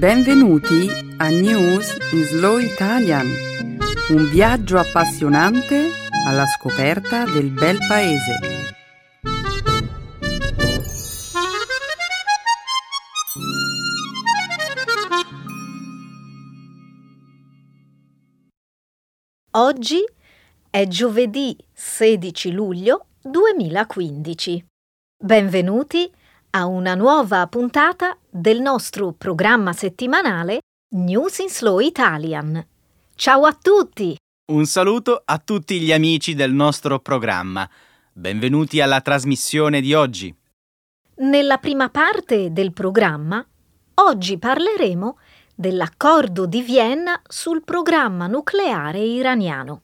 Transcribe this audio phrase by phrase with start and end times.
[0.00, 3.26] Benvenuti a News in Slow Italian,
[4.08, 5.90] un viaggio appassionante
[6.26, 8.38] alla scoperta del bel paese.
[19.50, 20.02] Oggi
[20.70, 24.64] è giovedì 16 luglio 2015.
[25.22, 26.10] Benvenuti
[26.52, 30.60] a una nuova puntata del nostro programma settimanale
[30.94, 32.64] News in Slow Italian.
[33.16, 34.16] Ciao a tutti!
[34.52, 37.68] Un saluto a tutti gli amici del nostro programma.
[38.12, 40.34] Benvenuti alla trasmissione di oggi.
[41.16, 43.44] Nella prima parte del programma,
[43.94, 45.18] oggi parleremo
[45.54, 49.82] dell'accordo di Vienna sul programma nucleare iraniano.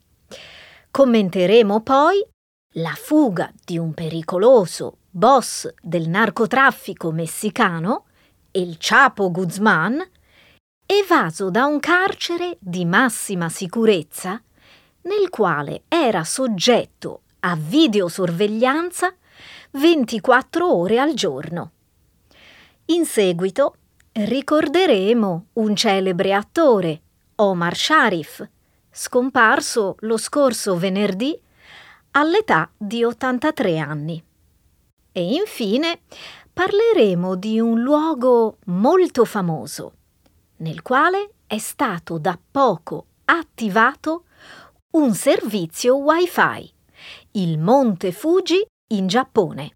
[0.90, 2.24] Commenteremo poi
[2.74, 8.05] la fuga di un pericoloso boss del narcotraffico messicano,
[8.56, 10.02] il Chapo Guzman,
[10.86, 14.42] evaso da un carcere di massima sicurezza
[15.02, 19.14] nel quale era soggetto a videosorveglianza
[19.72, 21.72] 24 ore al giorno.
[22.86, 23.76] In seguito
[24.12, 27.02] ricorderemo un celebre attore,
[27.36, 28.48] Omar Sharif,
[28.90, 31.38] scomparso lo scorso venerdì
[32.12, 34.24] all'età di 83 anni.
[35.12, 36.00] E infine
[36.56, 39.92] parleremo di un luogo molto famoso,
[40.60, 44.24] nel quale è stato da poco attivato
[44.92, 46.72] un servizio Wi-Fi,
[47.32, 49.74] il Monte Fuji in Giappone.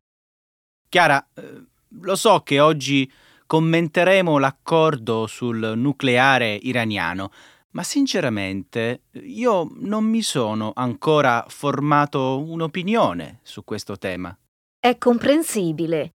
[0.88, 1.66] Chiara, eh,
[2.00, 3.12] lo so che oggi
[3.46, 7.30] commenteremo l'accordo sul nucleare iraniano,
[7.72, 14.34] ma sinceramente io non mi sono ancora formato un'opinione su questo tema.
[14.78, 16.12] È comprensibile.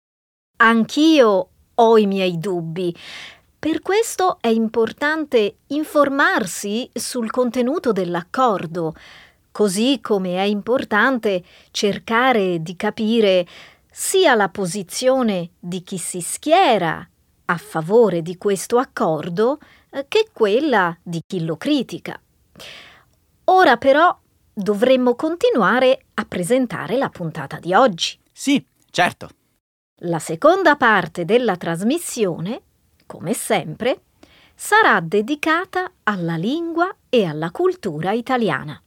[0.66, 2.96] Anch'io ho i miei dubbi.
[3.60, 8.96] Per questo è importante informarsi sul contenuto dell'accordo,
[9.52, 13.46] così come è importante cercare di capire
[13.92, 17.06] sia la posizione di chi si schiera
[17.46, 19.60] a favore di questo accordo
[19.90, 22.18] eh, che quella di chi lo critica.
[23.46, 24.18] Ora però
[24.54, 28.18] dovremmo continuare a presentare la puntata di oggi.
[28.32, 29.28] Sì, certo.
[30.06, 32.62] La seconda parte della trasmissione,
[33.06, 34.02] come sempre,
[34.54, 38.82] sarà dedicata alla lingua e alla cultura italiana.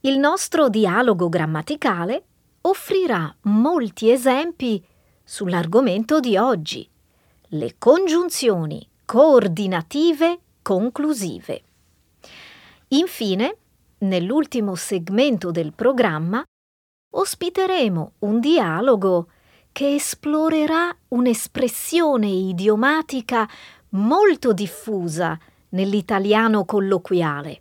[0.00, 2.24] Il nostro dialogo grammaticale
[2.62, 4.82] offrirà molti esempi
[5.22, 6.88] sull'argomento di oggi,
[7.48, 11.62] le congiunzioni coordinative conclusive.
[12.88, 13.56] Infine,
[13.98, 16.42] nell'ultimo segmento del programma,
[17.10, 19.28] ospiteremo un dialogo
[19.78, 23.48] che esplorerà un'espressione idiomatica
[23.90, 27.60] molto diffusa nell'italiano colloquiale.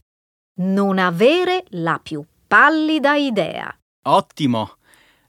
[0.62, 3.72] Non avere la più pallida idea.
[4.08, 4.78] Ottimo.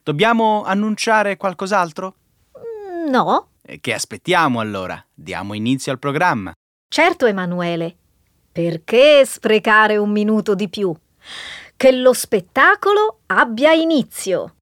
[0.03, 2.15] Dobbiamo annunciare qualcos'altro?
[3.11, 3.49] No.
[3.61, 5.05] Che aspettiamo allora?
[5.13, 6.55] Diamo inizio al programma.
[6.91, 7.97] Certo, Emanuele.
[8.51, 10.97] Perché sprecare un minuto di più?
[11.77, 14.55] Che lo spettacolo abbia inizio.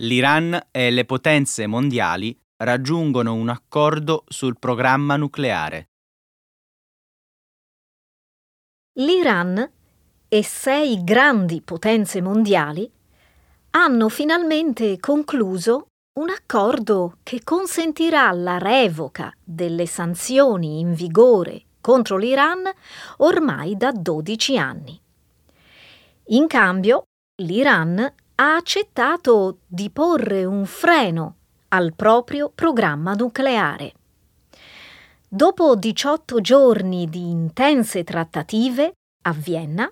[0.00, 5.88] L'Iran e le potenze mondiali raggiungono un accordo sul programma nucleare.
[8.98, 9.72] L'Iran
[10.28, 12.90] e sei grandi potenze mondiali
[13.70, 15.86] hanno finalmente concluso
[16.20, 22.70] un accordo che consentirà la revoca delle sanzioni in vigore contro l'Iran
[23.18, 25.00] ormai da 12 anni.
[26.26, 27.04] In cambio,
[27.42, 31.36] l'Iran ha accettato di porre un freno
[31.68, 33.94] al proprio programma nucleare.
[35.26, 38.92] Dopo 18 giorni di intense trattative
[39.22, 39.90] a Vienna,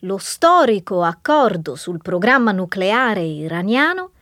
[0.00, 4.12] lo storico accordo sul programma nucleare iraniano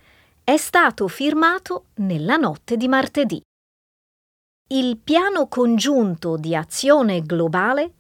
[0.45, 3.41] è stato firmato nella notte di martedì.
[4.69, 7.93] Il piano congiunto di azione globale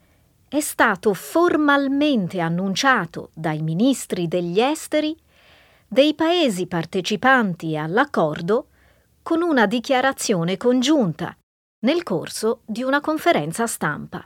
[0.49, 5.17] è stato formalmente annunciato dai ministri degli esteri
[5.92, 8.69] dei paesi partecipanti all'accordo
[9.22, 11.37] con una dichiarazione congiunta
[11.81, 14.25] nel corso di una conferenza stampa.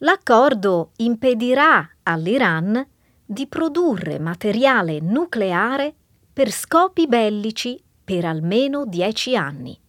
[0.00, 2.86] L'accordo impedirà all'Iran
[3.24, 5.94] di produrre materiale nucleare
[6.30, 9.80] per scopi bellici per almeno dieci anni.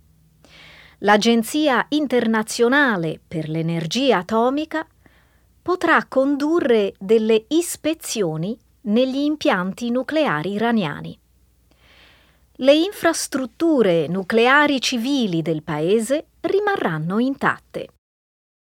[1.00, 4.88] L'Agenzia internazionale per l'energia atomica
[5.62, 11.20] potrà condurre delle ispezioni negli impianti nucleari iraniani.
[12.62, 17.88] Le infrastrutture nucleari civili del paese rimarranno intatte.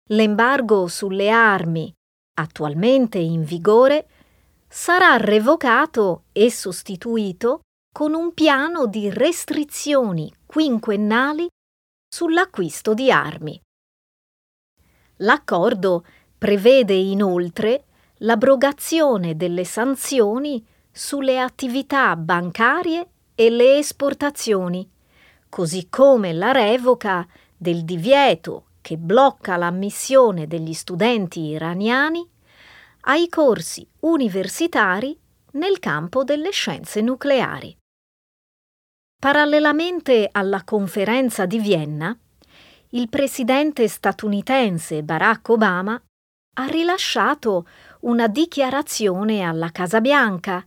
[0.10, 1.94] L'embargo sulle armi,
[2.34, 4.08] attualmente in vigore,
[4.68, 7.62] sarà revocato e sostituito
[7.92, 11.48] con un piano di restrizioni quinquennali
[12.08, 13.60] sull'acquisto di armi.
[15.18, 16.06] L'accordo
[16.38, 17.86] prevede inoltre
[18.20, 24.90] l'abrogazione delle sanzioni sulle attività bancarie e le esportazioni,
[25.48, 27.26] così come la revoca
[27.56, 32.28] del divieto che blocca l'ammissione degli studenti iraniani
[33.02, 35.18] ai corsi universitari
[35.52, 37.76] nel campo delle scienze nucleari.
[39.20, 42.18] Parallelamente alla conferenza di Vienna,
[42.90, 46.02] il presidente statunitense Barack Obama
[46.54, 47.68] ha rilasciato
[48.02, 50.66] una dichiarazione alla Casa Bianca,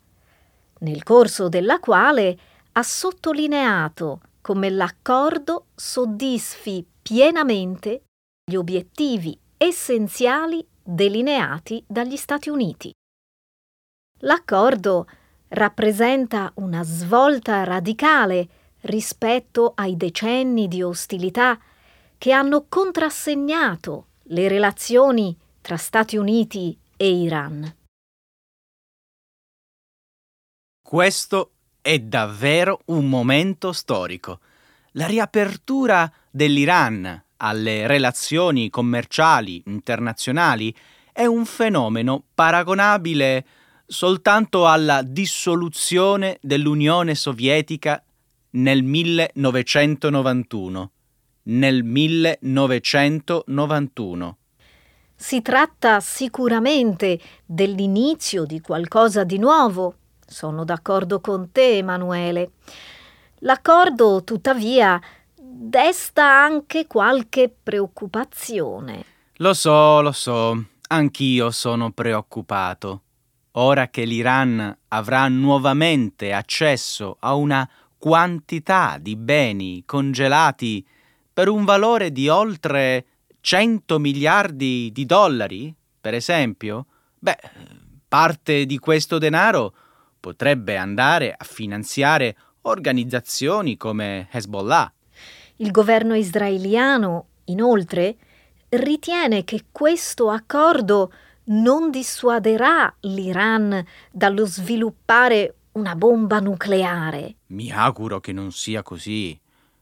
[0.80, 2.38] nel corso della quale
[2.72, 8.02] ha sottolineato come l'accordo soddisfi pienamente
[8.44, 12.92] gli obiettivi essenziali delineati dagli Stati Uniti.
[14.20, 15.06] L'accordo
[15.48, 18.48] rappresenta una svolta radicale
[18.82, 21.58] rispetto ai decenni di ostilità
[22.18, 27.74] che hanno contrassegnato le relazioni tra Stati Uniti e Iran.
[30.80, 31.50] Questo
[31.80, 34.38] è davvero un momento storico.
[34.92, 40.72] La riapertura dell'Iran alle relazioni commerciali internazionali
[41.10, 43.46] è un fenomeno paragonabile
[43.84, 48.00] soltanto alla dissoluzione dell'Unione Sovietica
[48.50, 50.90] nel 1991.
[51.42, 54.36] Nel 1991.
[55.22, 57.16] Si tratta sicuramente
[57.46, 59.94] dell'inizio di qualcosa di nuovo.
[60.26, 62.50] Sono d'accordo con te, Emanuele.
[63.38, 65.00] L'accordo, tuttavia,
[65.32, 69.04] desta anche qualche preoccupazione.
[69.36, 73.02] Lo so, lo so, anch'io sono preoccupato
[73.52, 80.84] ora che l'Iran avrà nuovamente accesso a una quantità di beni congelati
[81.32, 83.06] per un valore di oltre
[83.42, 86.86] 100 miliardi di dollari, per esempio,
[87.18, 87.38] beh,
[88.06, 89.74] parte di questo denaro
[90.20, 94.92] potrebbe andare a finanziare organizzazioni come Hezbollah.
[95.56, 98.16] Il governo israeliano, inoltre,
[98.68, 101.12] ritiene che questo accordo
[101.46, 107.34] non dissuaderà l'Iran dallo sviluppare una bomba nucleare.
[107.46, 109.38] Mi auguro che non sia così.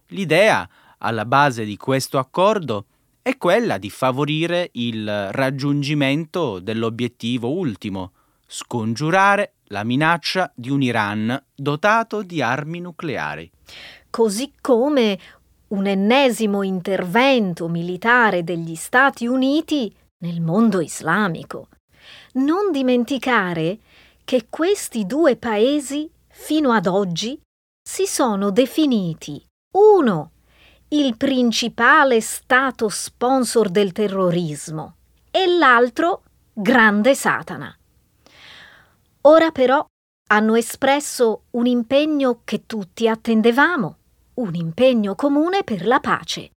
[0.07, 0.67] L'idea
[0.99, 2.87] alla base di questo accordo
[3.23, 8.13] è quella di favorire il raggiungimento dell'obiettivo ultimo,
[8.47, 13.51] scongiurare la minaccia di un Iran dotato di armi nucleari.
[14.09, 15.19] Così come
[15.69, 19.95] un ennesimo intervento militare degli Stati Uniti
[20.25, 21.69] nel mondo islamico.
[22.33, 23.79] Non dimenticare
[24.25, 27.41] che questi due paesi, fino ad oggi,
[27.83, 30.31] si sono definiti uno
[30.93, 34.97] il principale stato sponsor del terrorismo
[35.31, 37.73] e l'altro grande Satana.
[39.23, 39.85] Ora però
[40.31, 43.97] hanno espresso un impegno che tutti attendevamo,
[44.35, 46.51] un impegno comune per la pace.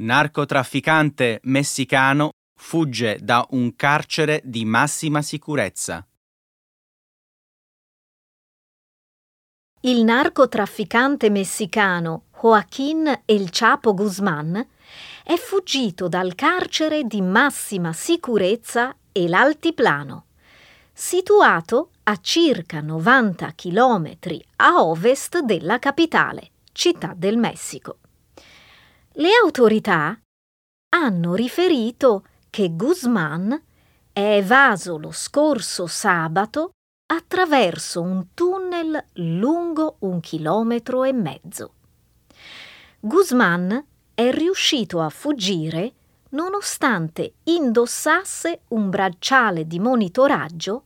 [0.00, 6.06] Narcotrafficante messicano fugge da un carcere di massima sicurezza.
[9.82, 14.66] Il narcotrafficante messicano Joaquín El Chapo Guzmán
[15.22, 20.24] è fuggito dal carcere di massima sicurezza El Altiplano,
[20.94, 24.16] situato a circa 90 km
[24.56, 27.98] a ovest della capitale, Città del Messico.
[29.20, 30.18] Le autorità
[30.94, 33.52] hanno riferito che Guzman
[34.14, 36.70] è evaso lo scorso sabato
[37.12, 41.74] attraverso un tunnel lungo un chilometro e mezzo.
[42.98, 43.84] Guzman
[44.14, 45.92] è riuscito a fuggire
[46.30, 50.84] nonostante indossasse un bracciale di monitoraggio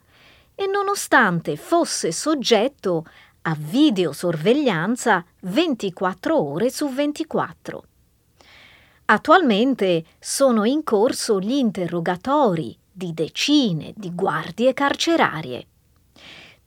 [0.57, 3.07] e nonostante fosse soggetto
[3.43, 7.85] a videosorveglianza 24 ore su 24.
[9.07, 15.67] Attualmente sono in corso gli interrogatori di decine di guardie carcerarie.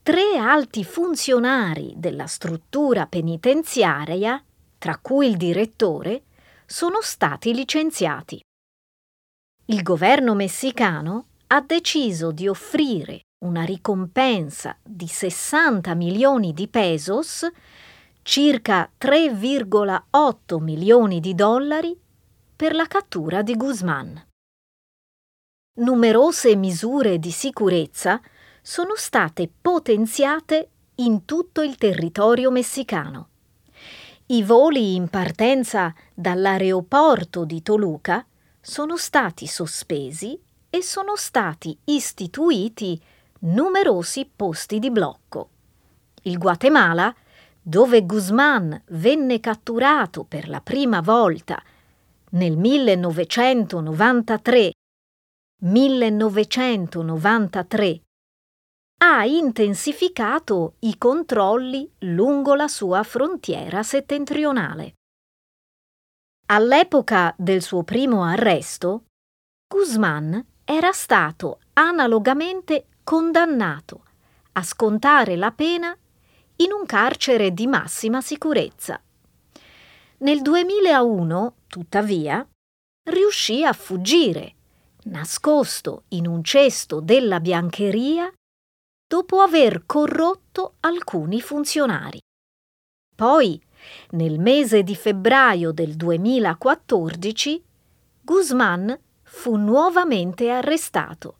[0.04, 4.42] Tre alti funzionari della struttura penitenziaria,
[4.78, 6.24] tra cui il direttore,
[6.68, 8.40] sono stati licenziati.
[9.66, 17.50] Il governo messicano ha deciso di offrire una ricompensa di 60 milioni di pesos,
[18.22, 22.00] circa 3,8 milioni di dollari,
[22.58, 24.26] per la cattura di Guzman.
[25.76, 28.20] Numerose misure di sicurezza
[28.64, 33.28] sono state potenziate in tutto il territorio messicano.
[34.30, 38.26] I voli in partenza dall'aeroporto di Toluca
[38.60, 40.38] sono stati sospesi
[40.72, 43.00] e sono stati istituiti
[43.42, 45.50] numerosi posti di blocco.
[46.24, 47.14] Il Guatemala,
[47.62, 51.62] dove Guzman venne catturato per la prima volta
[52.32, 54.72] nel 1993
[55.60, 58.02] 1993
[59.00, 64.96] ha intensificato i controlli lungo la sua frontiera settentrionale.
[66.48, 69.04] All'epoca del suo primo arresto,
[69.68, 74.04] Guzman era stato analogamente condannato
[74.54, 75.96] a scontare la pena
[76.58, 79.00] in un carcere di massima sicurezza.
[80.20, 82.48] Nel 2001, tuttavia,
[83.04, 84.56] riuscì a fuggire
[85.04, 88.32] nascosto in un cesto della biancheria
[89.08, 92.20] dopo aver corrotto alcuni funzionari.
[93.16, 93.62] Poi,
[94.12, 97.64] nel mese di febbraio del 2014,
[98.22, 101.38] Guzman fu nuovamente arrestato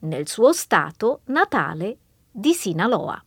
[0.00, 1.98] nel suo stato natale
[2.30, 3.24] di Sinaloa.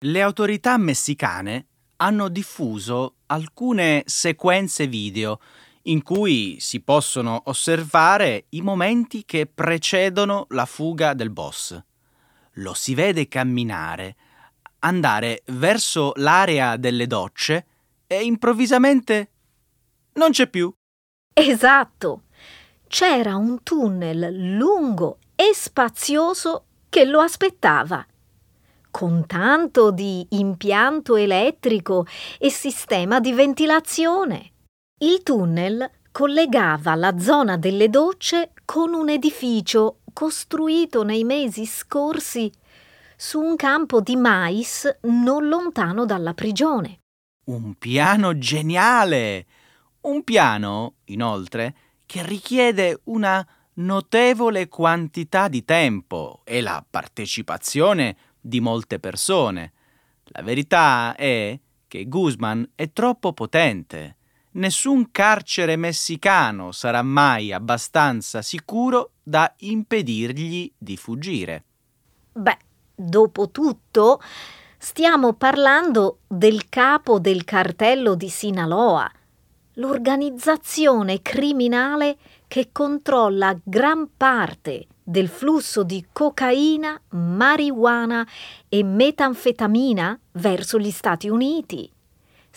[0.00, 1.66] Le autorità messicane
[2.00, 5.40] hanno diffuso alcune sequenze video
[5.82, 11.80] in cui si possono osservare i momenti che precedono la fuga del boss.
[12.54, 14.16] Lo si vede camminare,
[14.80, 17.66] andare verso l'area delle docce
[18.06, 19.30] e improvvisamente
[20.14, 20.72] non c'è più.
[21.32, 22.22] Esatto.
[22.86, 28.04] C'era un tunnel lungo e spazioso che lo aspettava,
[28.90, 32.06] con tanto di impianto elettrico
[32.38, 34.52] e sistema di ventilazione.
[35.00, 42.50] Il tunnel collegava la zona delle docce con un edificio costruito nei mesi scorsi
[43.16, 47.00] su un campo di mais non lontano dalla prigione.
[47.46, 49.46] Un piano geniale!
[50.02, 51.74] Un piano, inoltre,
[52.06, 59.72] che richiede una notevole quantità di tempo e la partecipazione di molte persone.
[60.24, 64.16] La verità è che Guzman è troppo potente
[64.58, 71.64] nessun carcere messicano sarà mai abbastanza sicuro da impedirgli di fuggire.
[72.32, 72.58] Beh,
[72.94, 74.20] dopo tutto,
[74.76, 79.10] stiamo parlando del capo del cartello di Sinaloa,
[79.74, 82.16] l'organizzazione criminale
[82.48, 88.26] che controlla gran parte del flusso di cocaina, marijuana
[88.68, 91.90] e metanfetamina verso gli Stati Uniti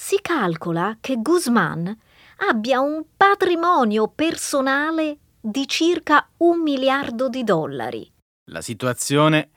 [0.01, 1.95] si calcola che Guzman
[2.49, 8.11] abbia un patrimonio personale di circa un miliardo di dollari.
[8.45, 9.49] La situazione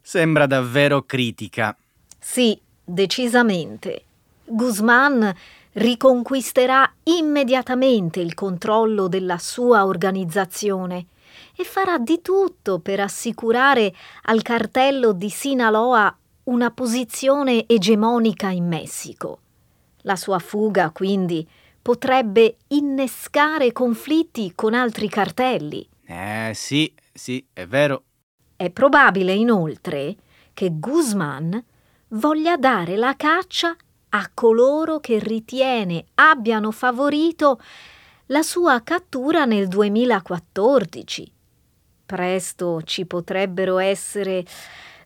[0.00, 1.76] sembra davvero critica.
[2.18, 4.02] Sì, decisamente.
[4.44, 5.32] Guzman
[5.78, 11.06] riconquisterà immediatamente il controllo della sua organizzazione
[11.56, 19.40] e farà di tutto per assicurare al cartello di Sinaloa una posizione egemonica in Messico.
[20.02, 21.46] La sua fuga, quindi,
[21.80, 25.86] potrebbe innescare conflitti con altri cartelli.
[26.06, 28.02] Eh sì, sì, è vero.
[28.56, 30.16] È probabile inoltre
[30.54, 31.62] che Guzman
[32.08, 33.76] voglia dare la caccia
[34.10, 37.60] a coloro che ritiene abbiano favorito
[38.26, 41.32] la sua cattura nel 2014.
[42.06, 44.44] Presto ci potrebbero essere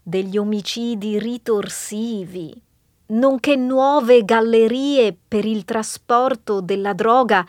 [0.03, 2.61] degli omicidi ritorsivi,
[3.07, 7.47] nonché nuove gallerie per il trasporto della droga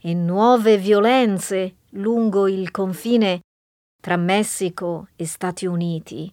[0.00, 3.40] e nuove violenze lungo il confine
[4.00, 6.32] tra Messico e Stati Uniti.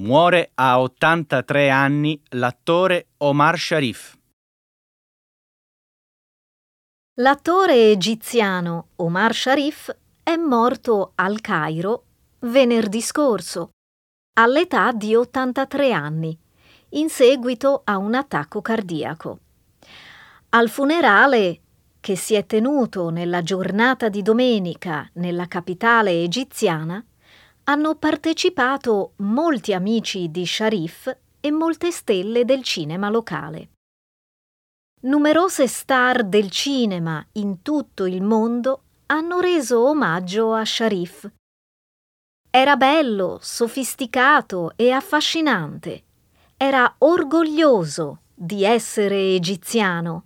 [0.00, 4.16] Muore a 83 anni l'attore Omar Sharif.
[7.20, 12.04] L'attore egiziano Omar Sharif è morto al Cairo
[12.38, 13.72] venerdì scorso,
[14.38, 16.38] all'età di 83 anni,
[16.90, 19.38] in seguito a un attacco cardiaco.
[20.48, 21.60] Al funerale,
[22.00, 27.04] che si è tenuto nella giornata di domenica nella capitale egiziana,
[27.70, 33.68] hanno partecipato molti amici di Sharif e molte stelle del cinema locale.
[35.02, 41.30] Numerose star del cinema in tutto il mondo hanno reso omaggio a Sharif.
[42.50, 46.02] Era bello, sofisticato e affascinante.
[46.56, 50.24] Era orgoglioso di essere egiziano,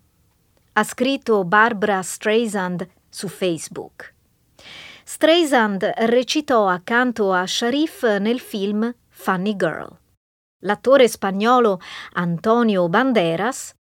[0.72, 4.13] ha scritto Barbara Streisand su Facebook.
[5.06, 9.94] Streisand recitò accanto a Sharif nel film Funny Girl.
[10.62, 11.78] L'attore spagnolo
[12.14, 13.74] Antonio Banderas,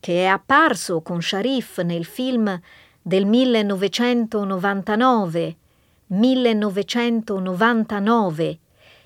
[0.00, 2.60] che è apparso con Sharif nel film
[3.00, 5.56] del 1999
[6.08, 8.58] 1999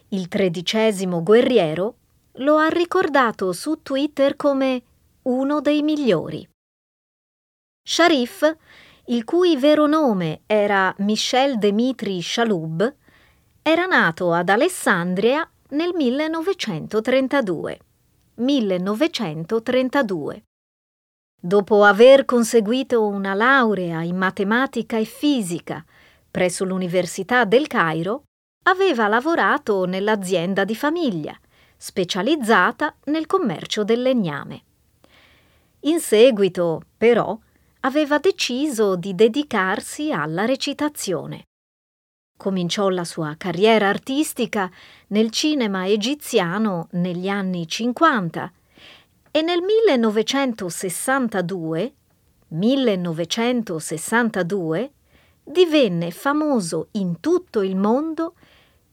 [0.08, 1.96] Il tredicesimo guerriero,
[2.36, 4.82] lo ha ricordato su Twitter come
[5.24, 6.48] uno dei migliori.
[7.82, 8.56] Sharif
[9.10, 12.94] il cui vero nome era Michel Dmitri Chaloub,
[13.60, 17.80] era nato ad Alessandria nel 1932.
[18.34, 20.44] 1932.
[21.42, 25.84] Dopo aver conseguito una laurea in matematica e fisica
[26.30, 28.22] presso l'Università del Cairo,
[28.64, 31.36] aveva lavorato nell'azienda di famiglia,
[31.76, 34.62] specializzata nel commercio del legname.
[35.80, 37.36] In seguito, però,
[37.80, 41.44] aveva deciso di dedicarsi alla recitazione.
[42.36, 44.70] Cominciò la sua carriera artistica
[45.08, 48.52] nel cinema egiziano negli anni 50
[49.30, 51.94] e nel 1962,
[52.48, 54.92] 1962
[55.42, 58.34] divenne famoso in tutto il mondo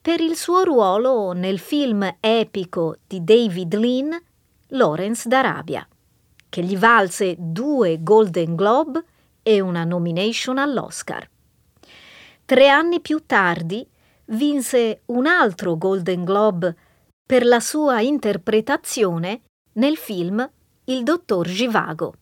[0.02, 4.20] per il suo ruolo nel film epico di David Lean,
[4.68, 5.88] Lawrence d'Arabia
[6.58, 9.06] che gli valse due Golden Globe
[9.44, 11.30] e una nomination all'Oscar.
[12.46, 13.88] Tre anni più tardi
[14.30, 16.76] vinse un altro Golden Globe
[17.24, 19.42] per la sua interpretazione
[19.74, 20.50] nel film
[20.86, 22.16] Il dottor Givago.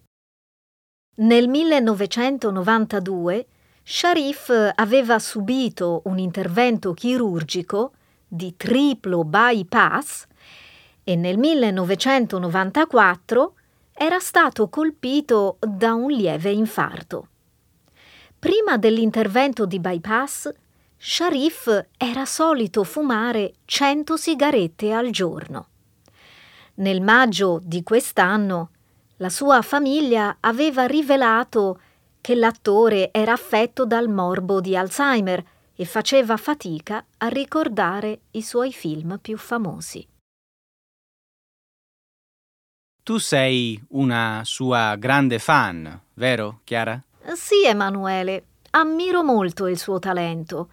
[1.19, 3.48] Nel 1992
[3.84, 7.93] Sharif aveva subito un intervento chirurgico
[8.28, 10.26] di triplo bypass
[11.06, 13.54] e nel 1994
[13.97, 17.27] era stato colpito da un lieve infarto.
[18.38, 20.53] Prima dell'intervento di bypass,
[20.97, 25.67] Sharif era solito fumare 100 sigarette al giorno.
[26.75, 28.71] Nel maggio di quest'anno,
[29.17, 31.79] la sua famiglia aveva rivelato
[32.19, 35.41] che l'attore era affetto dal morbo di Alzheimer
[35.73, 40.05] e faceva fatica a ricordare i suoi film più famosi.
[43.06, 47.00] Tu sei una sua grande fan, vero, Chiara?
[47.36, 48.46] Sì, Emanuele.
[48.72, 50.70] Ammiro molto il suo talento.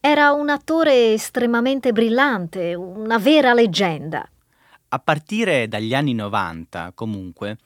[0.00, 4.28] Era un attore estremamente brillante, una vera leggenda.
[4.88, 7.58] A partire dagli anni 90, comunque,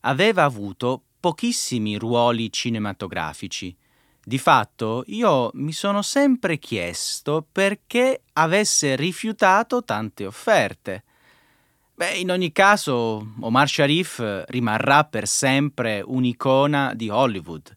[0.00, 3.74] aveva avuto pochissimi ruoli cinematografici.
[4.22, 11.04] Di fatto, io mi sono sempre chiesto perché avesse rifiutato tante offerte.
[11.94, 17.76] Beh, in ogni caso, Omar Sharif rimarrà per sempre un'icona di Hollywood.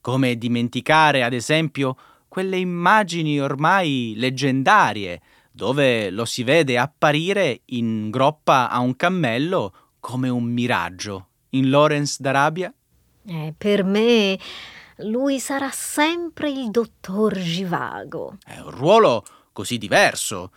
[0.00, 1.96] Come dimenticare, ad esempio,
[2.28, 10.28] quelle immagini ormai leggendarie, dove lo si vede apparire in groppa a un cammello come
[10.28, 12.72] un miraggio in Lawrence d'Arabia?
[13.26, 14.38] Eh, per me
[14.98, 18.36] lui sarà sempre il dottor Givago.
[18.44, 20.50] È un ruolo così diverso.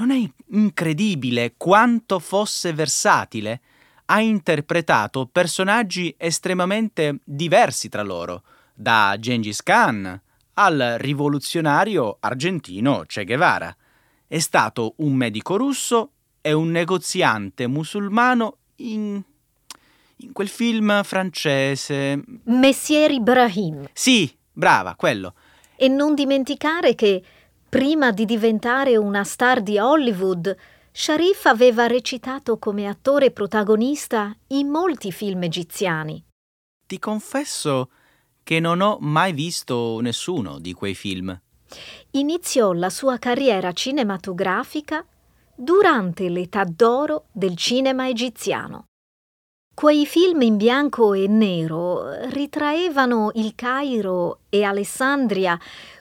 [0.00, 3.60] Non è incredibile quanto fosse versatile?
[4.06, 10.18] Ha interpretato personaggi estremamente diversi tra loro, da Gengis Khan
[10.54, 13.76] al rivoluzionario argentino Che Guevara.
[14.26, 19.22] È stato un medico russo e un negoziante musulmano in
[20.22, 22.22] in quel film francese.
[22.44, 23.88] Messier Ibrahim.
[23.94, 25.32] Sì, brava, quello.
[25.76, 27.22] E non dimenticare che
[27.70, 30.56] Prima di diventare una star di Hollywood,
[30.90, 36.20] Sharif aveva recitato come attore protagonista in molti film egiziani.
[36.84, 37.90] Ti confesso
[38.42, 41.40] che non ho mai visto nessuno di quei film.
[42.10, 45.06] Iniziò la sua carriera cinematografica
[45.54, 48.86] durante l'età d'oro del cinema egiziano.
[49.72, 55.58] Quei film in bianco e nero ritraevano il Cairo e Alessandria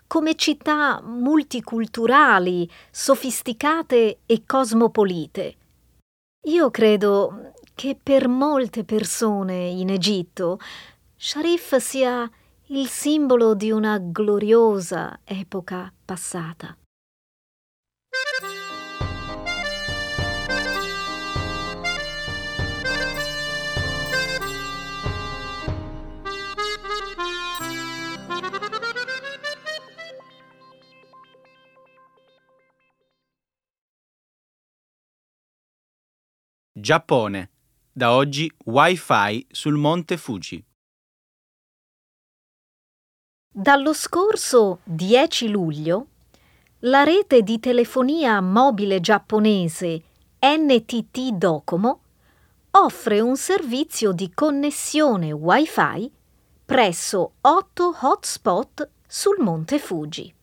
[0.09, 5.55] come città multiculturali, sofisticate e cosmopolite.
[6.47, 10.57] Io credo che per molte persone in Egitto
[11.15, 12.27] Sharif sia
[12.71, 16.75] il simbolo di una gloriosa epoca passata.
[36.79, 37.49] Giappone.
[37.91, 40.63] Da oggi Wi-Fi sul Monte Fuji.
[43.51, 46.07] Dallo scorso 10 luglio
[46.83, 50.03] la rete di telefonia mobile giapponese
[50.39, 52.01] NTT Docomo
[52.71, 56.11] offre un servizio di connessione Wi-Fi
[56.63, 60.33] presso 8 hotspot sul Monte Fuji.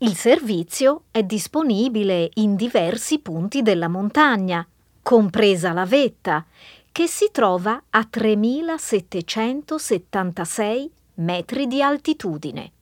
[0.00, 4.66] Il servizio è disponibile in diversi punti della montagna
[5.06, 6.44] compresa la vetta,
[6.90, 12.72] che si trova a 3776 metri di altitudine.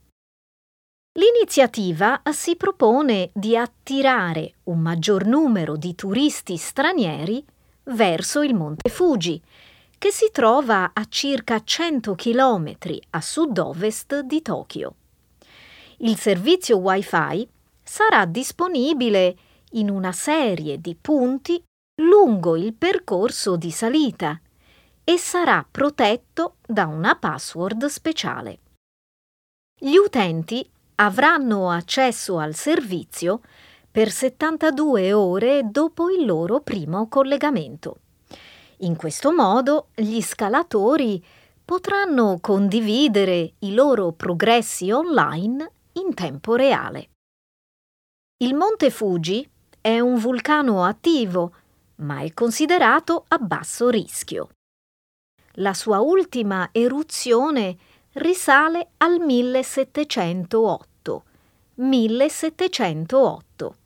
[1.18, 7.44] L'iniziativa si propone di attirare un maggior numero di turisti stranieri
[7.90, 9.38] verso il Monte Fuji,
[9.98, 12.74] che si trova a circa 100 km
[13.10, 14.94] a sud-ovest di Tokyo.
[15.98, 17.46] Il servizio Wi-Fi
[17.82, 19.36] sarà disponibile
[19.72, 21.62] in una serie di punti
[21.96, 24.40] lungo il percorso di salita
[25.04, 28.58] e sarà protetto da una password speciale.
[29.78, 33.40] Gli utenti avranno accesso al servizio
[33.90, 37.98] per 72 ore dopo il loro primo collegamento.
[38.78, 41.24] In questo modo gli scalatori
[41.64, 47.10] potranno condividere i loro progressi online in tempo reale.
[48.38, 49.48] Il Monte Fuji
[49.80, 51.54] è un vulcano attivo
[51.96, 54.50] ma è considerato a basso rischio.
[55.58, 57.76] La sua ultima eruzione
[58.14, 61.24] risale al 1708.
[61.74, 63.76] 1708.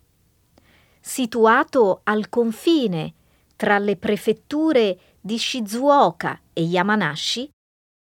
[0.99, 3.13] Situato al confine
[3.55, 7.49] tra le prefetture di Shizuoka e Yamanashi,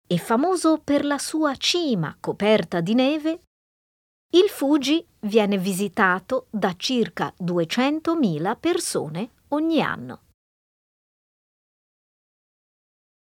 [0.06, 3.40] e famoso per la sua cima coperta di neve,
[4.35, 10.20] il Fuji viene visitato da circa 200.000 persone ogni anno.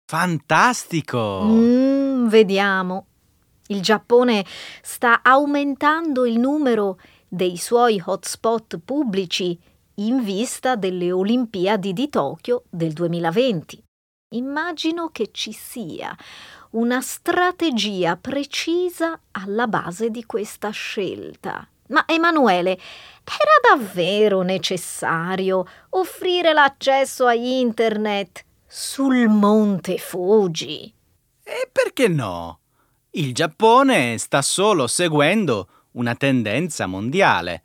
[0.07, 1.43] Fantastico!
[1.45, 3.07] Mm, vediamo.
[3.69, 4.45] Il Giappone
[4.83, 9.59] sta aumentando il numero dei suoi hotspot pubblici
[9.97, 13.83] in vista delle Olimpiadi di Tokyo del 2020.
[14.35, 16.15] Immagino che ci sia
[16.71, 21.67] una strategia precisa alla base di questa scelta.
[21.89, 22.79] Ma Emanuele,
[23.25, 30.93] era davvero necessario offrire l'accesso a internet sul Monte Fuji?
[31.43, 32.61] E perché no?
[33.11, 37.63] Il Giappone sta solo seguendo una tendenza mondiale.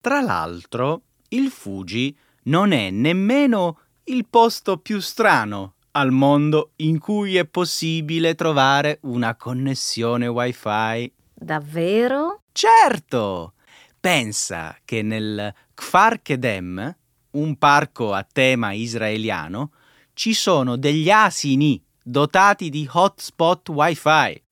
[0.00, 7.36] Tra l'altro, il Fuji non è nemmeno il posto più strano al mondo in cui
[7.36, 11.12] è possibile trovare una connessione wifi.
[11.34, 12.42] Davvero?
[12.52, 13.52] Certo!
[14.00, 16.96] Pensa che nel Kfar Kedem,
[17.32, 19.72] un parco a tema israeliano,
[20.14, 24.42] ci sono degli asini dotati di hotspot wifi.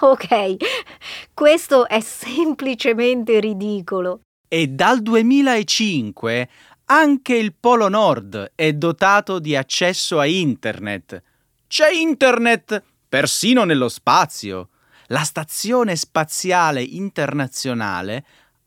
[0.00, 0.56] Ok,
[1.34, 4.20] questo è semplicemente ridicolo.
[4.48, 6.48] E dal 2005
[6.86, 11.22] anche il Polo Nord è dotato di accesso a Internet.
[11.66, 14.68] C'è Internet persino nello spazio.
[15.06, 18.24] La Stazione Spaziale Internazionale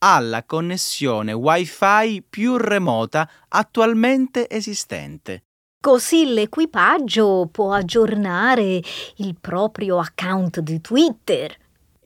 [0.07, 5.45] ha la connessione Wi-Fi più remota attualmente esistente.
[5.81, 8.83] Così l'equipaggio può aggiornare
[9.15, 11.57] il proprio account di Twitter.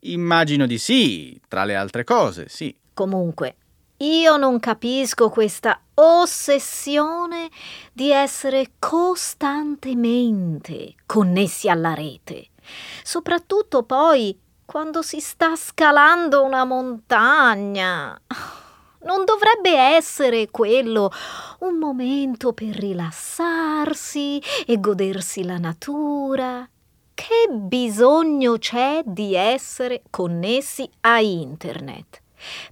[0.02, 2.74] Immagino di sì, tra le altre cose, sì.
[2.94, 3.58] Comunque,
[3.98, 7.50] io non capisco questa ossessione
[7.92, 12.48] di essere costantemente connessi alla rete,
[13.04, 18.16] soprattutto poi quando si sta scalando una montagna.
[19.02, 21.12] Non dovrebbe essere quello
[21.62, 26.70] un momento per rilassarsi e godersi la natura.
[27.16, 32.22] Che bisogno c'è di essere connessi a internet?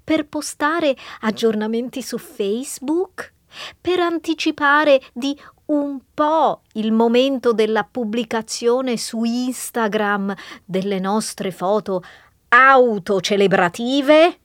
[0.02, 3.34] per postare aggiornamenti su Facebook,
[3.82, 12.04] per anticipare di un po' il momento della pubblicazione su Instagram delle nostre foto
[12.50, 14.40] autocelebrative?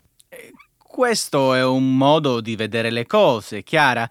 [0.77, 4.09] Questo è un modo di vedere le cose, Chiara.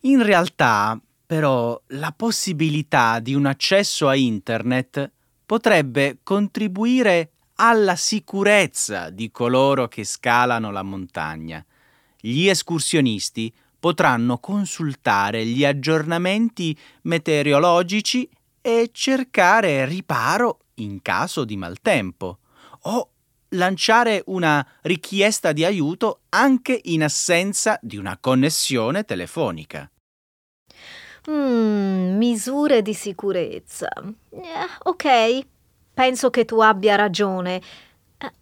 [0.00, 5.10] In realtà, però, la possibilità di un accesso a Internet
[5.46, 11.64] potrebbe contribuire alla sicurezza di coloro che scalano la montagna.
[12.20, 18.28] Gli escursionisti potranno consultare gli aggiornamenti meteorologici
[18.60, 22.38] e cercare riparo in caso di maltempo
[22.82, 23.10] o
[23.50, 29.90] lanciare una richiesta di aiuto anche in assenza di una connessione telefonica.
[31.30, 33.88] Mm, misure di sicurezza.
[34.30, 35.46] Eh, ok,
[35.92, 37.60] penso che tu abbia ragione.
[38.18, 38.32] Eh,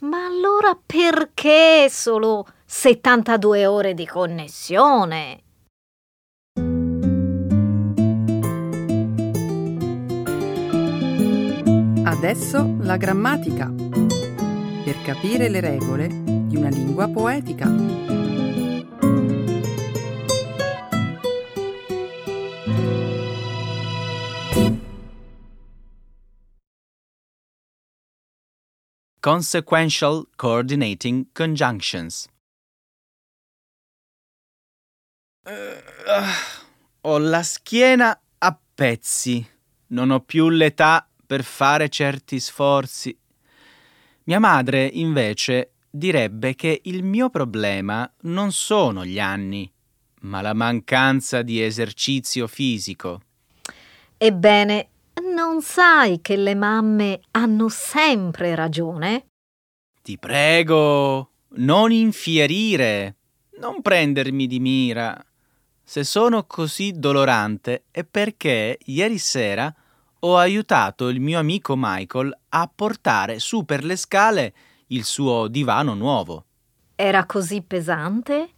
[0.00, 5.40] ma allora perché solo 72 ore di connessione.
[12.02, 13.72] Adesso la grammatica.
[13.72, 17.72] Per capire le regole di una lingua poetica.
[29.20, 32.28] Consequential Coordinating Conjunctions
[35.46, 36.24] Uh,
[37.02, 39.48] ho la schiena a pezzi.
[39.88, 43.16] Non ho più l'età per fare certi sforzi.
[44.24, 49.72] Mia madre, invece, direbbe che il mio problema non sono gli anni,
[50.22, 53.20] ma la mancanza di esercizio fisico.
[54.18, 54.88] Ebbene,
[55.32, 59.26] non sai che le mamme hanno sempre ragione?
[60.02, 63.14] Ti prego, non infierire,
[63.60, 65.24] non prendermi di mira.
[65.88, 69.72] Se sono così dolorante è perché ieri sera
[70.18, 74.54] ho aiutato il mio amico Michael a portare su per le scale
[74.88, 76.44] il suo divano nuovo.
[76.96, 78.50] Era così pesante?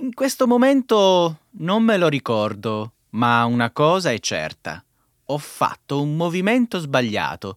[0.00, 4.84] In questo momento non me lo ricordo, ma una cosa è certa.
[5.24, 7.56] Ho fatto un movimento sbagliato.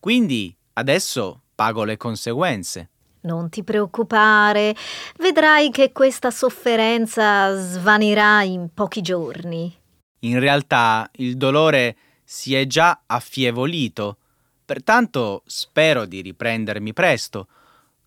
[0.00, 2.89] Quindi adesso pago le conseguenze.
[3.22, 4.74] Non ti preoccupare,
[5.18, 9.76] vedrai che questa sofferenza svanirà in pochi giorni.
[10.20, 14.18] In realtà il dolore si è già affievolito,
[14.64, 17.48] pertanto spero di riprendermi presto.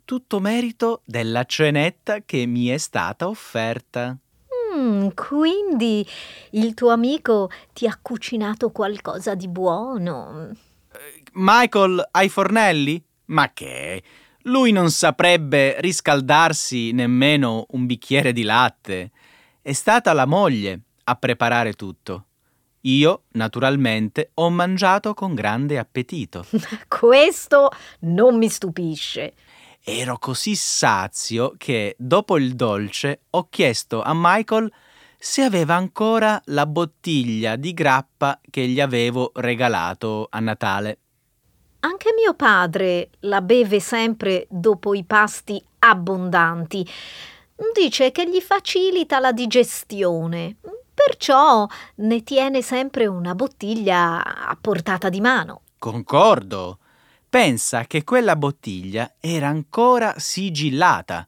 [0.06, 4.18] Tutto merito della cenetta che mi è stata offerta.
[4.76, 6.06] Mm, quindi
[6.52, 10.50] il tuo amico ti ha cucinato qualcosa di buono.
[11.34, 13.04] Michael ai fornelli?
[13.26, 14.04] Ma che?
[14.44, 19.12] Lui non saprebbe riscaldarsi nemmeno un bicchiere di latte.
[19.62, 22.26] È stata la moglie a preparare tutto.
[22.82, 26.46] Io, naturalmente, ho mangiato con grande appetito.
[26.90, 29.34] Questo non mi stupisce.
[29.82, 34.70] Ero così sazio che, dopo il dolce, ho chiesto a Michael
[35.18, 41.00] se aveva ancora la bottiglia di grappa che gli avevo regalato a Natale.
[41.86, 46.88] Anche mio padre la beve sempre dopo i pasti abbondanti.
[47.74, 50.56] Dice che gli facilita la digestione,
[50.94, 55.64] perciò ne tiene sempre una bottiglia a portata di mano.
[55.78, 56.80] Concordo.
[57.28, 61.28] Pensa che quella bottiglia era ancora sigillata.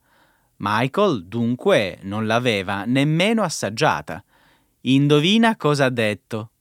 [0.58, 4.24] Michael dunque non l'aveva nemmeno assaggiata.
[4.82, 6.52] Indovina cosa ha detto?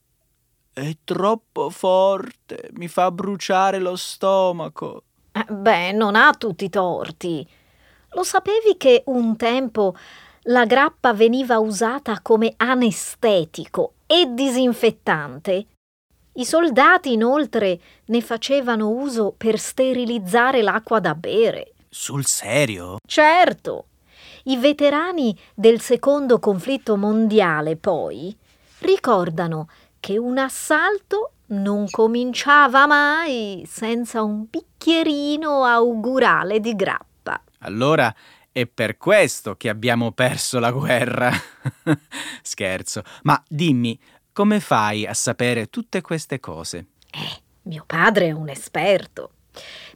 [0.75, 5.05] È troppo forte, mi fa bruciare lo stomaco.
[5.31, 7.49] Eh, beh, non ha tutti i torti.
[8.11, 9.95] Lo sapevi che un tempo
[10.47, 15.67] la grappa veniva usata come anestetico e disinfettante?
[16.33, 21.75] I soldati inoltre ne facevano uso per sterilizzare l'acqua da bere.
[21.89, 22.97] Sul serio?
[23.07, 23.87] Certo.
[24.47, 28.37] I veterani del secondo conflitto mondiale, poi,
[28.81, 29.69] ricordano
[30.05, 37.41] che un assalto non cominciava mai senza un bicchierino augurale di grappa.
[37.61, 38.15] Allora
[38.53, 41.31] è per questo che abbiamo perso la guerra.
[42.43, 43.99] Scherzo, ma dimmi,
[44.35, 46.89] come fai a sapere tutte queste cose?
[47.11, 49.31] Eh, mio padre è un esperto.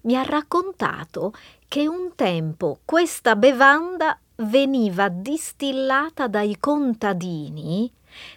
[0.04, 1.34] Mi ha raccontato
[1.68, 7.92] che un tempo questa bevanda veniva distillata dai contadini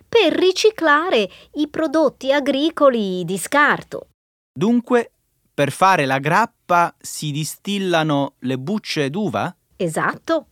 [0.07, 4.07] per riciclare i prodotti agricoli di scarto.
[4.53, 5.11] Dunque,
[5.53, 9.55] per fare la grappa si distillano le bucce d'uva?
[9.75, 10.45] Esatto.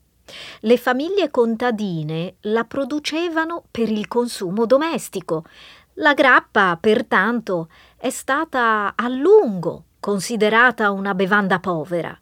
[0.61, 5.43] Le famiglie contadine la producevano per il consumo domestico.
[5.95, 12.17] La grappa, pertanto, è stata a lungo considerata una bevanda povera.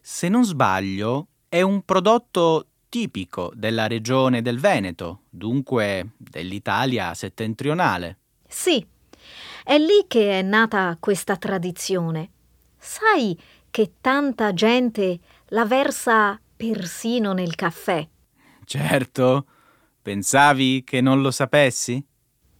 [0.00, 8.18] Se non sbaglio, è un prodotto tipico della regione del Veneto, dunque dell'Italia settentrionale.
[8.46, 8.84] Sì,
[9.64, 12.30] è lì che è nata questa tradizione.
[12.76, 18.06] Sai che tanta gente la versa persino nel caffè.
[18.64, 19.46] Certo.
[20.02, 22.04] Pensavi che non lo sapessi?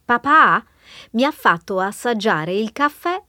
[0.05, 0.63] Papà
[1.11, 3.21] mi ha fatto assaggiare il caffè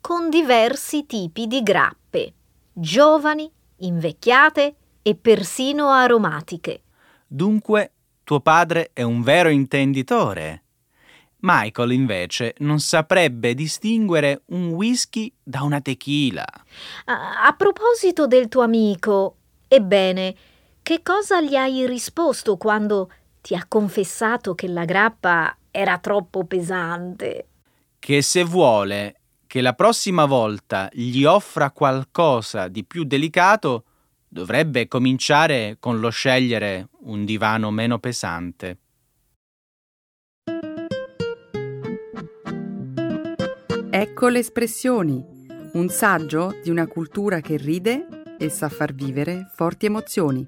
[0.00, 2.34] con diversi tipi di grappe,
[2.72, 6.80] giovani, invecchiate e persino aromatiche.
[7.26, 7.92] Dunque,
[8.24, 10.62] tuo padre è un vero intenditore.
[11.40, 16.46] Michael, invece, non saprebbe distinguere un whisky da una tequila.
[17.04, 19.36] A, a proposito del tuo amico,
[19.68, 20.34] ebbene,
[20.82, 23.10] che cosa gli hai risposto quando
[23.42, 27.48] ti ha confessato che la grappa era troppo pesante?
[27.98, 33.84] Che se vuole che la prossima volta gli offra qualcosa di più delicato,
[34.34, 38.78] dovrebbe cominciare con lo scegliere un divano meno pesante.
[43.90, 45.24] Ecco le espressioni,
[45.74, 50.44] un saggio di una cultura che ride e sa far vivere forti emozioni.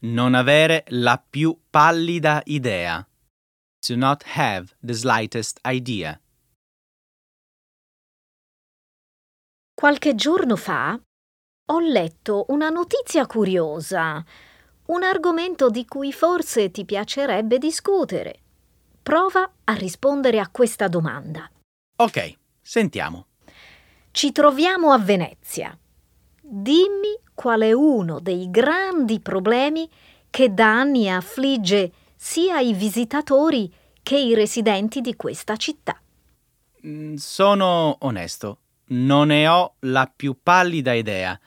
[0.00, 3.02] Non avere la più pallida idea.
[3.88, 6.20] To not have the slightest idea.
[9.72, 11.00] Qualche giorno fa
[11.70, 14.22] ho letto una notizia curiosa,
[14.88, 18.40] un argomento di cui forse ti piacerebbe discutere.
[19.02, 21.50] Prova a rispondere a questa domanda.
[21.96, 23.28] Ok, sentiamo.
[24.10, 25.74] Ci troviamo a Venezia.
[26.42, 29.88] Dimmi qual è uno dei grandi problemi
[30.28, 36.00] che da anni affligge sia i visitatori che i residenti di questa città.
[36.84, 41.38] Mm, sono onesto, non ne ho la più pallida idea.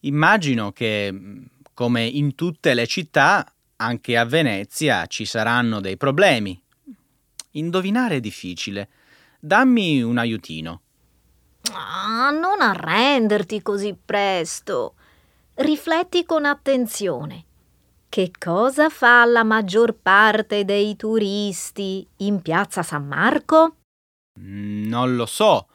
[0.00, 6.58] Immagino che, mm, come in tutte le città, anche a Venezia ci saranno dei problemi.
[7.52, 8.88] Indovinare è difficile.
[9.38, 10.80] Dammi un aiutino.
[11.72, 14.94] Ah, non arrenderti così presto.
[15.54, 17.44] Rifletti con attenzione.
[18.16, 23.76] Che cosa fa la maggior parte dei turisti in piazza San Marco?
[24.40, 25.66] Mm, non lo so.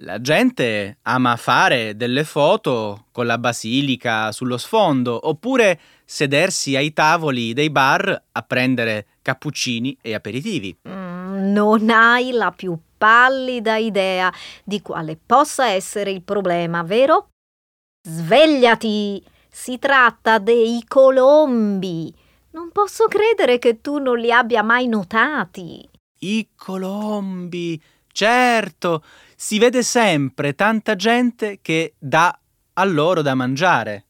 [0.00, 7.52] La gente ama fare delle foto con la basilica sullo sfondo oppure sedersi ai tavoli
[7.52, 10.78] dei bar a prendere cappuccini e aperitivi.
[10.88, 14.32] Mm, non hai la più pallida idea
[14.64, 17.28] di quale possa essere il problema, vero?
[18.02, 19.36] Svegliati!
[19.60, 22.14] Si tratta dei colombi.
[22.52, 25.86] Non posso credere che tu non li abbia mai notati.
[26.20, 29.02] I colombi, certo,
[29.34, 32.38] si vede sempre tanta gente che dà
[32.74, 34.06] a loro da mangiare.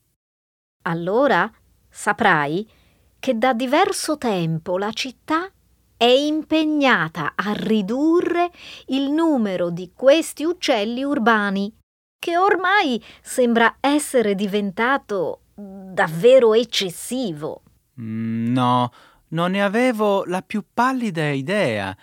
[0.82, 1.50] Allora
[1.88, 2.70] saprai
[3.18, 5.50] che da diverso tempo la città
[5.96, 8.50] è impegnata a ridurre
[8.88, 11.74] il numero di questi uccelli urbani,
[12.18, 17.62] che ormai sembra essere diventato davvero eccessivo.
[18.00, 18.92] Mm, no,
[19.28, 21.96] non ne avevo la più pallida idea.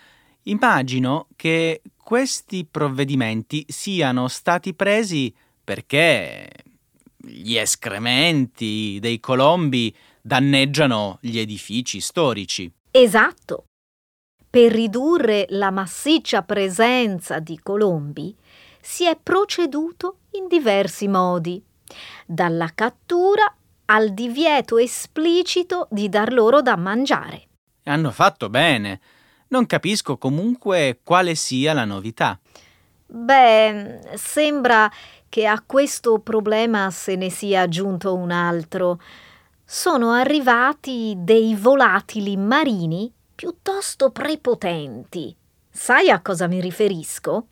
[0.44, 6.50] Immagino che questi provvedimenti siano stati presi perché
[7.18, 12.72] gli escrementi dei colombi danneggiano gli edifici storici.
[12.92, 13.66] Esatto.
[14.50, 18.34] Per ridurre la massiccia presenza di colombi
[18.86, 21.62] si è proceduto in diversi modi,
[22.24, 23.52] dalla cattura
[23.86, 27.48] al divieto esplicito di dar loro da mangiare.
[27.86, 29.02] Hanno fatto bene.
[29.48, 32.40] Non capisco comunque quale sia la novità.
[33.08, 34.92] Beh, sembra
[35.30, 39.00] che a questo problema se ne sia aggiunto un altro.
[39.66, 45.36] Sono arrivati dei volatili marini piuttosto prepotenti.
[45.72, 47.48] Sai a cosa mi riferisco?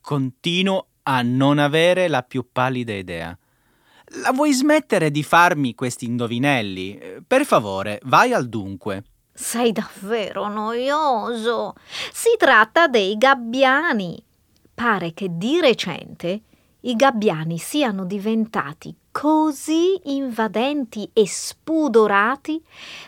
[0.00, 3.36] Continuo a non avere la più pallida idea.
[4.22, 7.22] La vuoi smettere di farmi questi indovinelli?
[7.26, 9.04] Per favore, vai al dunque.
[9.32, 11.74] Sei davvero noioso.
[12.12, 14.22] Si tratta dei gabbiani.
[14.74, 16.42] Pare che di recente
[16.80, 22.62] i gabbiani siano diventati così invadenti e spudorati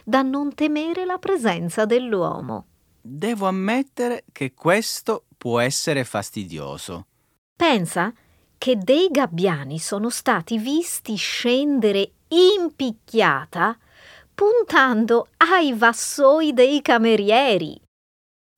[0.05, 2.67] da non temere la presenza dell'uomo.
[3.01, 7.07] devo ammettere che questo può essere fastidioso.
[7.57, 8.13] Pensa
[8.57, 13.77] che dei gabbiani sono stati visti scendere in picchiata
[14.33, 17.77] puntando ai vassoi dei camerieri,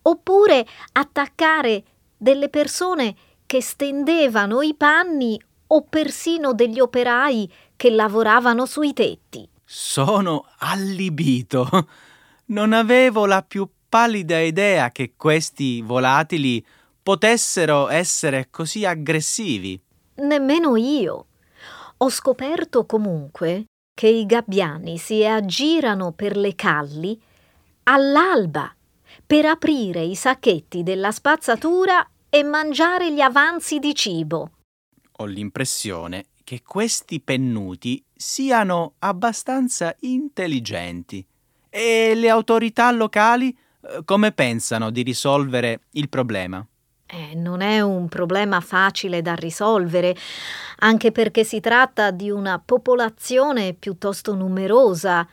[0.03, 1.85] oppure attaccare
[2.19, 3.17] delle persone
[3.47, 9.49] che stendevano i panni o persino degli operai che lavoravano sui tetti.
[9.65, 11.67] Sono allibito.
[12.47, 16.67] Non avevo la più pallida idea che questi volatili
[17.01, 19.81] potessero essere così aggressivi.
[20.17, 21.27] Nemmeno io.
[21.99, 27.17] Ho scoperto comunque che i gabbiani si aggirano per le calli
[27.85, 28.75] all'alba
[29.25, 34.51] per aprire i sacchetti della spazzatura e mangiare gli avanzi di cibo.
[35.19, 41.25] Ho l'impressione che questi pennuti siano abbastanza intelligenti.
[41.71, 43.57] E le autorità locali
[44.05, 46.65] come pensano di risolvere il problema?
[47.07, 50.17] Eh, non è un problema facile da risolvere,
[50.79, 55.27] anche perché si tratta di una popolazione piuttosto numerosa,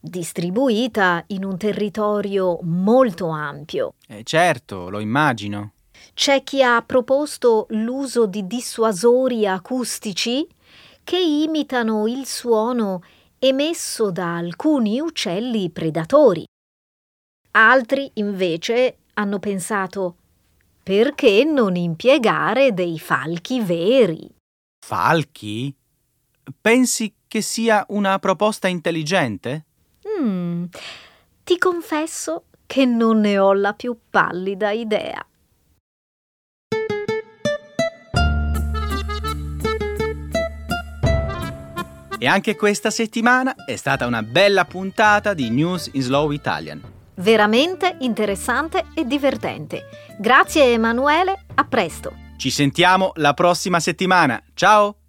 [0.00, 3.94] distribuita in un territorio molto ampio.
[4.08, 5.72] Eh, certo, lo immagino.
[6.14, 10.46] C'è chi ha proposto l'uso di dissuasori acustici
[11.04, 13.02] che imitano il suono
[13.38, 16.44] emesso da alcuni uccelli predatori.
[17.52, 20.16] Altri, invece, hanno pensato
[20.82, 24.32] perché non impiegare dei falchi veri?
[24.78, 25.74] Falchi?
[26.60, 29.64] Pensi che sia una proposta intelligente?
[30.20, 30.64] Mm,
[31.42, 35.24] ti confesso che non ne ho la più pallida idea.
[42.16, 46.98] E anche questa settimana è stata una bella puntata di News in Slow Italian.
[47.20, 49.88] Veramente interessante e divertente.
[50.18, 52.14] Grazie Emanuele, a presto.
[52.38, 54.42] Ci sentiamo la prossima settimana.
[54.54, 54.99] Ciao!